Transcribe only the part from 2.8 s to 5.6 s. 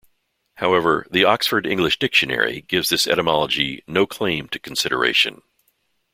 this etymology "no claim to consideration".